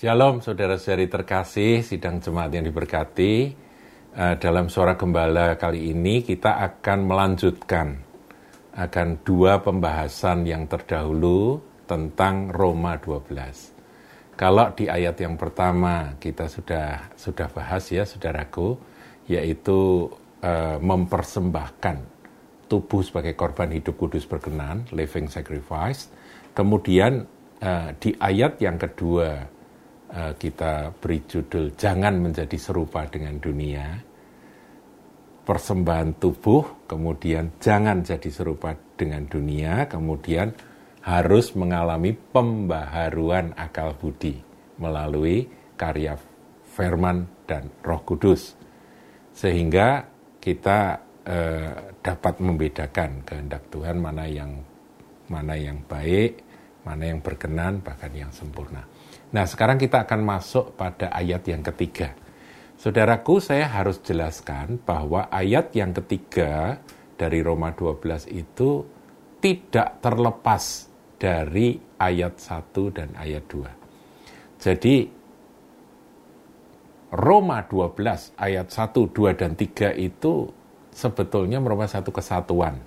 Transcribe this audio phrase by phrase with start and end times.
[0.00, 3.52] Shalom saudara-saudari terkasih, sidang jemaat yang diberkati.
[4.16, 8.00] Uh, dalam suara gembala kali ini kita akan melanjutkan
[8.80, 14.40] akan dua pembahasan yang terdahulu tentang Roma 12.
[14.40, 18.80] Kalau di ayat yang pertama kita sudah sudah bahas ya saudaraku,
[19.28, 20.08] yaitu
[20.40, 22.00] uh, mempersembahkan
[22.72, 26.08] tubuh sebagai korban hidup kudus berkenan, living sacrifice.
[26.56, 27.28] Kemudian
[27.60, 29.59] uh, di ayat yang kedua
[30.10, 34.10] kita beri judul Jangan Menjadi Serupa dengan Dunia.
[35.40, 40.54] Persembahan tubuh, kemudian jangan jadi serupa dengan dunia, kemudian
[41.02, 44.36] harus mengalami pembaharuan akal budi
[44.78, 46.14] melalui karya
[46.70, 48.54] firman dan roh kudus.
[49.34, 50.06] Sehingga
[50.38, 54.54] kita eh, dapat membedakan kehendak Tuhan mana yang
[55.26, 56.49] mana yang baik,
[56.86, 58.84] mana yang berkenan, bahkan yang sempurna.
[59.30, 62.16] Nah, sekarang kita akan masuk pada ayat yang ketiga.
[62.80, 66.80] Saudaraku, saya harus jelaskan bahwa ayat yang ketiga
[67.20, 68.88] dari Roma 12 itu
[69.44, 70.88] tidak terlepas
[71.20, 74.60] dari ayat 1 dan ayat 2.
[74.60, 74.96] Jadi,
[77.10, 80.48] Roma 12 ayat 1, 2, dan 3 itu
[80.94, 82.80] sebetulnya merupakan satu kesatuan.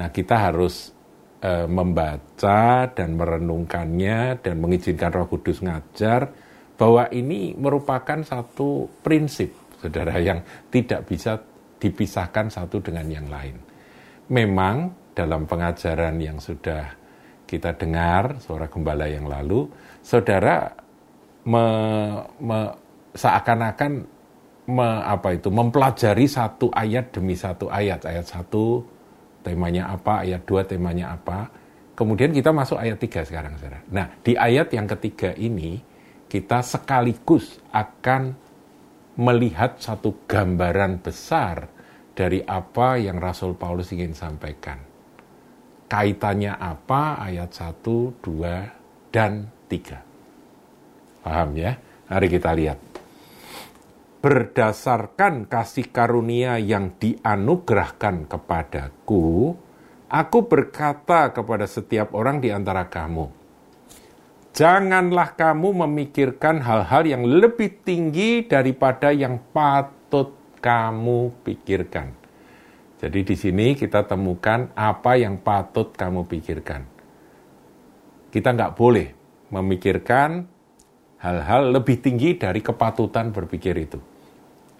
[0.00, 0.96] Nah, kita harus
[1.42, 6.30] e, membaca dan merenungkannya dan mengizinkan Roh Kudus ngajar
[6.78, 10.40] bahwa ini merupakan satu prinsip, saudara, yang
[10.70, 11.38] tidak bisa
[11.82, 13.58] dipisahkan satu dengan yang lain.
[14.30, 16.94] Memang dalam pengajaran yang sudah
[17.44, 19.68] kita dengar suara gembala yang lalu,
[20.00, 20.72] saudara
[21.44, 21.66] me,
[22.40, 22.58] me,
[23.12, 23.92] seakan-akan
[24.72, 28.80] me, apa itu mempelajari satu ayat demi satu ayat, ayat satu
[29.42, 31.50] temanya apa, ayat 2 temanya apa.
[31.92, 33.84] Kemudian kita masuk ayat 3 sekarang, saudara.
[33.92, 35.82] Nah, di ayat yang ketiga ini,
[36.30, 38.32] kita sekaligus akan
[39.20, 41.68] melihat satu gambaran besar
[42.16, 44.80] dari apa yang Rasul Paulus ingin sampaikan.
[45.92, 50.00] Kaitannya apa ayat 1, 2, dan 3.
[51.20, 51.76] Paham ya?
[52.08, 52.80] Mari kita lihat
[54.22, 59.58] berdasarkan kasih karunia yang dianugerahkan kepadaku,
[60.06, 63.26] aku berkata kepada setiap orang di antara kamu,
[64.54, 72.14] janganlah kamu memikirkan hal-hal yang lebih tinggi daripada yang patut kamu pikirkan.
[73.02, 76.86] Jadi di sini kita temukan apa yang patut kamu pikirkan.
[78.30, 79.10] Kita nggak boleh
[79.50, 80.51] memikirkan
[81.22, 83.98] hal-hal lebih tinggi dari kepatutan berpikir itu.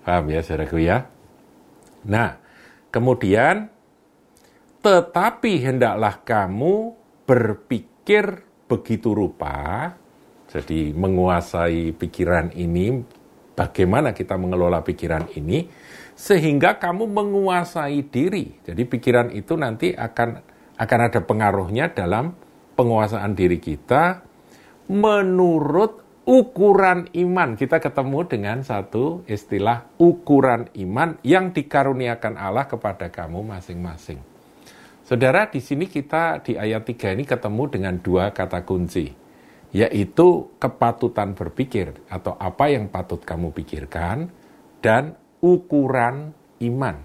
[0.00, 1.04] Paham ya saudaraku ya?
[2.08, 2.40] Nah,
[2.88, 3.68] kemudian
[4.80, 6.96] tetapi hendaklah kamu
[7.28, 9.92] berpikir begitu rupa,
[10.48, 13.04] jadi menguasai pikiran ini,
[13.52, 15.68] bagaimana kita mengelola pikiran ini,
[16.16, 18.56] sehingga kamu menguasai diri.
[18.64, 20.40] Jadi pikiran itu nanti akan
[20.80, 22.32] akan ada pengaruhnya dalam
[22.72, 24.24] penguasaan diri kita
[24.88, 27.56] menurut ukuran iman.
[27.56, 34.20] Kita ketemu dengan satu istilah ukuran iman yang dikaruniakan Allah kepada kamu masing-masing.
[35.04, 39.10] Saudara, di sini kita di ayat 3 ini ketemu dengan dua kata kunci,
[39.74, 44.30] yaitu kepatutan berpikir atau apa yang patut kamu pikirkan
[44.78, 46.30] dan ukuran
[46.62, 46.96] iman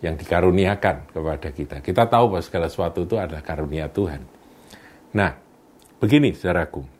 [0.00, 1.76] yang dikaruniakan kepada kita.
[1.84, 4.24] Kita tahu bahwa segala sesuatu itu adalah karunia Tuhan.
[5.12, 5.36] Nah,
[6.00, 6.95] begini saudaraku,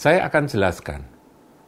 [0.00, 1.04] saya akan jelaskan.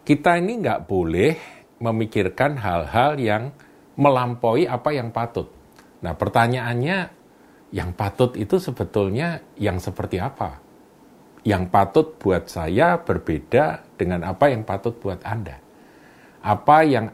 [0.09, 1.37] Kita ini nggak boleh
[1.85, 3.53] memikirkan hal-hal yang
[4.01, 5.53] melampaui apa yang patut.
[6.01, 7.13] Nah, pertanyaannya,
[7.77, 10.65] yang patut itu sebetulnya yang seperti apa?
[11.45, 15.61] Yang patut buat saya berbeda dengan apa yang patut buat Anda.
[16.41, 17.13] Apa yang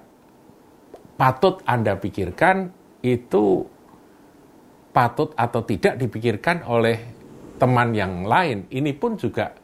[1.19, 2.71] patut Anda pikirkan
[3.03, 3.67] itu
[4.95, 7.03] patut atau tidak dipikirkan oleh
[7.59, 8.71] teman yang lain.
[8.71, 9.58] Ini pun juga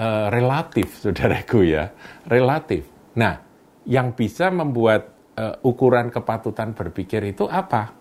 [0.00, 1.92] uh, relatif, saudaraku ya,
[2.24, 2.88] relatif.
[3.20, 3.36] Nah,
[3.84, 7.92] yang bisa membuat uh, ukuran kepatutan berpikir itu apa?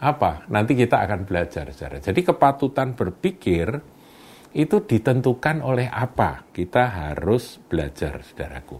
[0.00, 0.48] Apa?
[0.48, 2.00] Nanti kita akan belajar, saudara.
[2.00, 3.68] Jadi kepatutan berpikir
[4.56, 6.48] itu ditentukan oleh apa?
[6.48, 8.76] Kita harus belajar, saudaraku.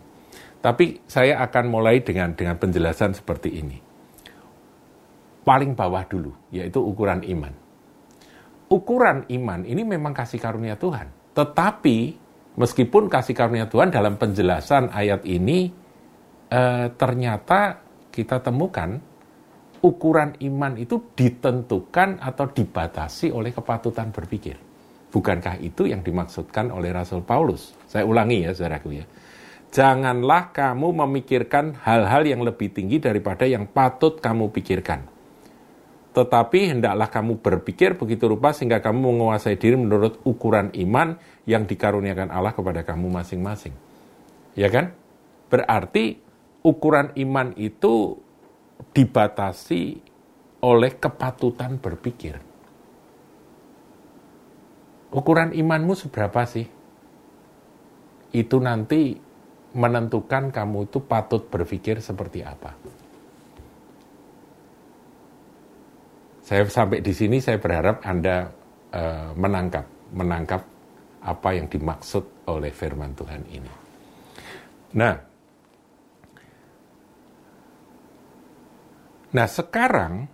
[0.64, 3.78] Tapi saya akan mulai dengan dengan penjelasan seperti ini.
[5.44, 7.52] Paling bawah dulu, yaitu ukuran iman.
[8.72, 11.98] Ukuran iman ini memang kasih karunia Tuhan tetapi
[12.54, 15.70] meskipun kasih karunia Tuhan dalam penjelasan ayat ini
[16.48, 17.82] eh, ternyata
[18.14, 19.02] kita temukan
[19.84, 24.56] ukuran iman itu ditentukan atau dibatasi oleh kepatutan berpikir.
[25.12, 27.76] Bukankah itu yang dimaksudkan oleh Rasul Paulus?
[27.86, 29.04] Saya ulangi ya, saudaraku ya.
[29.70, 35.13] Janganlah kamu memikirkan hal-hal yang lebih tinggi daripada yang patut kamu pikirkan.
[36.14, 42.30] Tetapi hendaklah kamu berpikir begitu rupa sehingga kamu menguasai diri menurut ukuran iman yang dikaruniakan
[42.30, 43.74] Allah kepada kamu masing-masing.
[44.54, 44.94] Ya kan?
[45.50, 46.22] Berarti
[46.62, 48.22] ukuran iman itu
[48.94, 49.98] dibatasi
[50.62, 52.54] oleh kepatutan berpikir
[55.14, 56.66] ukuran imanmu seberapa sih?
[58.34, 59.14] Itu nanti
[59.78, 62.74] menentukan kamu itu patut berpikir seperti apa.
[66.44, 68.52] Saya sampai di sini saya berharap Anda
[68.92, 70.60] uh, menangkap menangkap
[71.24, 73.72] apa yang dimaksud oleh firman Tuhan ini.
[75.00, 75.16] Nah,
[79.32, 80.28] nah sekarang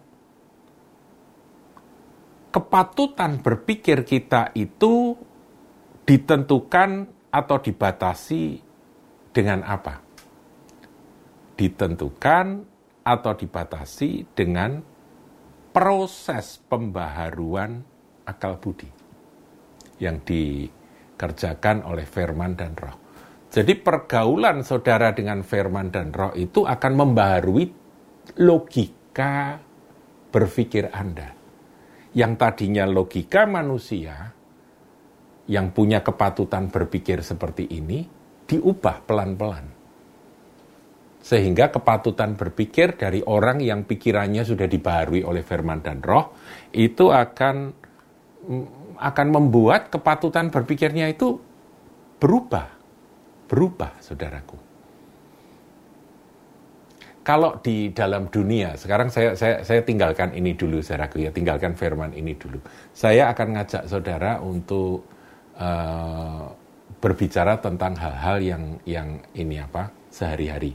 [2.50, 5.14] kepatutan berpikir kita itu
[6.02, 8.58] ditentukan atau dibatasi
[9.30, 10.02] dengan apa?
[11.54, 12.66] Ditentukan
[13.06, 14.89] atau dibatasi dengan
[15.70, 17.86] proses pembaharuan
[18.26, 18.90] akal budi
[20.02, 22.96] yang dikerjakan oleh firman dan roh.
[23.50, 27.66] Jadi pergaulan saudara dengan firman dan roh itu akan membaharui
[28.38, 29.58] logika
[30.30, 31.34] berpikir Anda
[32.14, 34.34] yang tadinya logika manusia
[35.50, 38.06] yang punya kepatutan berpikir seperti ini
[38.46, 39.79] diubah pelan-pelan.
[41.20, 46.32] Sehingga kepatutan berpikir dari orang yang pikirannya sudah dibaharui oleh firman dan roh
[46.72, 47.76] itu akan
[49.00, 51.36] akan membuat kepatutan berpikirnya itu
[52.16, 52.80] berubah.
[53.50, 54.70] Berubah, saudaraku
[57.20, 62.10] kalau di dalam dunia, sekarang saya, saya, saya tinggalkan ini dulu, saudaraku ya, tinggalkan firman
[62.16, 62.58] ini dulu.
[62.90, 65.06] Saya akan ngajak saudara untuk
[65.60, 66.50] uh,
[66.98, 70.74] berbicara tentang hal-hal yang yang ini apa sehari-hari,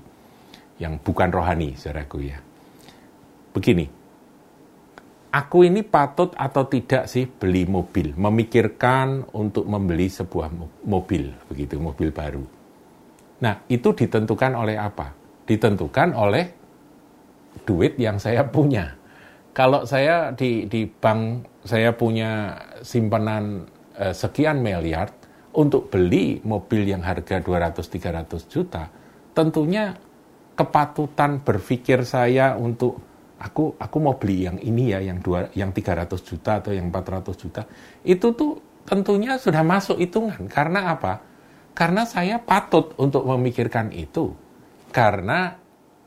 [0.81, 2.38] yang bukan rohani, saudaraku ya.
[3.56, 3.88] Begini,
[5.31, 10.51] aku ini patut atau tidak sih beli mobil, memikirkan untuk membeli sebuah
[10.83, 12.44] mobil, begitu, mobil baru.
[13.39, 15.25] Nah, itu ditentukan oleh apa?
[15.45, 16.45] ditentukan oleh
[17.63, 18.98] duit yang saya punya.
[19.56, 23.63] Kalau saya di, di bank saya punya simpanan
[23.95, 25.07] eh, sekian miliar
[25.56, 28.92] untuk beli mobil yang harga 200-300 juta,
[29.31, 29.95] tentunya
[30.56, 32.98] kepatutan berpikir saya untuk
[33.36, 37.36] aku aku mau beli yang ini ya yang dua yang 300 juta atau yang 400
[37.36, 37.62] juta.
[38.02, 38.57] Itu tuh
[38.88, 40.48] tentunya sudah masuk hitungan.
[40.48, 41.19] Karena apa?
[41.75, 44.31] Karena saya patut untuk memikirkan itu.
[44.96, 45.52] Karena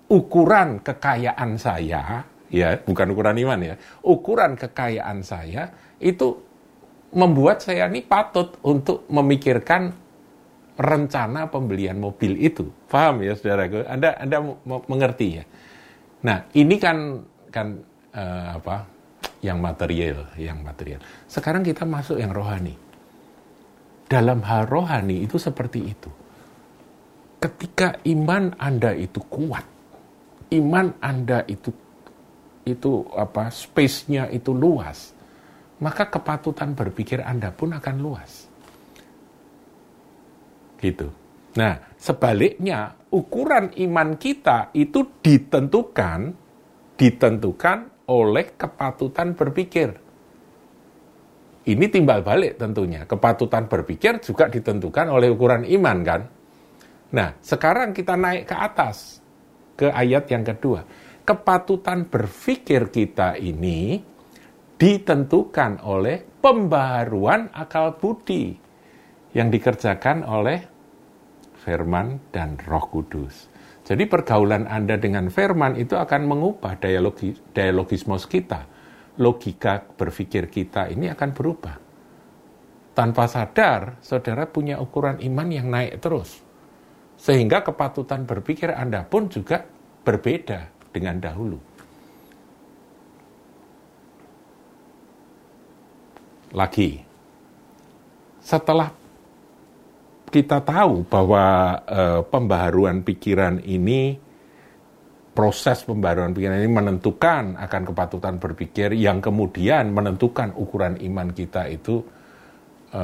[0.08, 5.68] ukuran kekayaan saya, ya bukan ukuran iman ya, ukuran kekayaan saya
[6.00, 6.40] itu
[7.12, 9.92] membuat saya ini patut untuk memikirkan
[10.78, 12.70] rencana pembelian mobil itu.
[12.86, 13.66] Paham ya saudara?
[13.90, 15.44] Anda Anda mengerti ya?
[16.22, 17.82] Nah, ini kan kan
[18.14, 18.86] uh, apa?
[19.38, 20.98] Yang material, yang material.
[21.30, 22.74] Sekarang kita masuk yang rohani.
[24.08, 26.10] Dalam hal rohani itu seperti itu
[27.38, 29.64] ketika iman Anda itu kuat,
[30.54, 31.70] iman Anda itu
[32.68, 35.14] itu apa space-nya itu luas,
[35.80, 38.47] maka kepatutan berpikir Anda pun akan luas.
[40.78, 41.10] Gitu.
[41.58, 46.48] Nah, sebaliknya ukuran iman kita itu ditentukan
[46.98, 47.78] ditentukan
[48.10, 49.88] oleh kepatutan berpikir.
[51.68, 53.04] Ini timbal balik tentunya.
[53.04, 56.22] Kepatutan berpikir juga ditentukan oleh ukuran iman kan?
[57.12, 59.20] Nah, sekarang kita naik ke atas,
[59.76, 60.80] ke ayat yang kedua.
[61.22, 64.00] Kepatutan berpikir kita ini
[64.80, 68.67] ditentukan oleh pembaharuan akal budi
[69.36, 70.64] yang dikerjakan oleh
[71.60, 73.48] firman dan roh kudus.
[73.84, 78.68] Jadi pergaulan Anda dengan firman itu akan mengubah daya, logi, daya logismos kita.
[79.18, 81.76] Logika berpikir kita ini akan berubah.
[82.92, 86.48] Tanpa sadar, saudara punya ukuran iman yang naik terus
[87.18, 89.66] sehingga kepatutan berpikir Anda pun juga
[90.06, 91.58] berbeda dengan dahulu.
[96.54, 97.04] Lagi,
[98.40, 98.88] setelah
[100.28, 104.16] kita tahu bahwa e, pembaharuan pikiran ini,
[105.32, 112.04] proses pembaharuan pikiran ini menentukan akan kepatutan berpikir yang kemudian menentukan ukuran iman kita itu
[112.92, 113.02] e,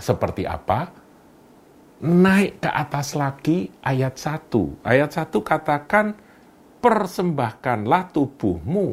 [0.00, 0.90] seperti apa,
[2.00, 4.86] naik ke atas lagi ayat 1.
[4.86, 6.16] Ayat 1 katakan,
[6.80, 8.88] persembahkanlah tubuhmu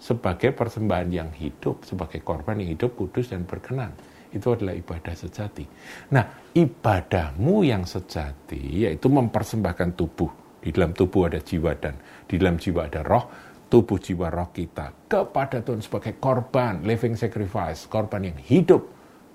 [0.00, 3.92] sebagai persembahan yang hidup, sebagai korban yang hidup, kudus, dan berkenan.
[4.28, 5.64] Itu adalah ibadah sejati.
[6.12, 10.30] Nah, ibadahmu yang sejati yaitu mempersembahkan tubuh.
[10.58, 13.24] Di dalam tubuh ada jiwa dan di dalam jiwa ada roh,
[13.70, 18.82] tubuh jiwa roh kita kepada Tuhan sebagai korban, living sacrifice, korban yang hidup,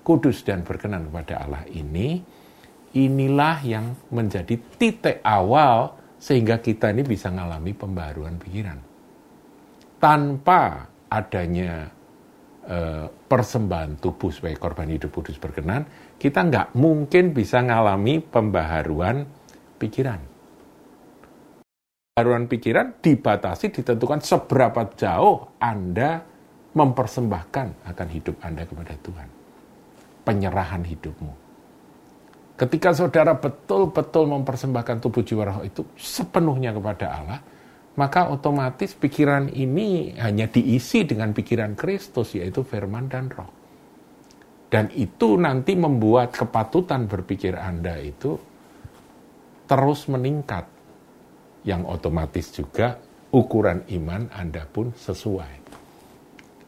[0.04, 2.20] kudus dan berkenan kepada Allah ini,
[2.94, 8.78] inilah yang menjadi titik awal sehingga kita ini bisa mengalami pembaruan pikiran.
[9.98, 11.88] Tanpa adanya
[12.68, 19.24] eh, persembahan tubuh sebagai korban hidup kudus berkenan, kita nggak mungkin bisa mengalami pembaharuan
[19.76, 20.20] pikiran.
[22.14, 26.22] Pembaharuan pikiran dibatasi, ditentukan seberapa jauh Anda
[26.74, 29.28] mempersembahkan akan hidup Anda kepada Tuhan.
[30.24, 31.44] Penyerahan hidupmu
[32.54, 37.42] Ketika saudara betul-betul mempersembahkan tubuh jiwa roh itu sepenuhnya kepada Allah,
[37.94, 43.50] maka otomatis pikiran ini hanya diisi dengan pikiran Kristus, yaitu firman dan roh.
[44.66, 48.34] Dan itu nanti membuat kepatutan berpikir Anda itu
[49.70, 50.66] terus meningkat,
[51.64, 52.98] yang otomatis juga
[53.30, 55.54] ukuran iman Anda pun sesuai.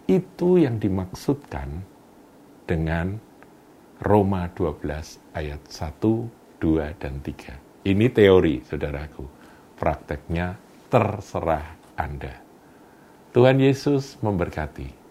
[0.07, 1.83] Itu yang dimaksudkan
[2.63, 3.19] dengan
[3.99, 7.87] Roma 12 ayat 1, 2, dan 3.
[7.91, 9.25] Ini teori, saudaraku.
[9.77, 10.66] Prakteknya
[10.97, 12.41] terserah Anda.
[13.37, 15.06] Tuhan Yesus memberkati.